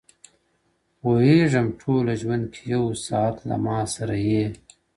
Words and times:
پوهېږم 0.99 1.67
ټوله 1.79 2.13
ژوند 2.21 2.43
کي 2.53 2.63
يو 2.73 2.83
ساعت 3.05 3.37
له 3.49 3.55
ما 3.65 3.79
سره 3.95 4.15
يې!! 4.29 4.45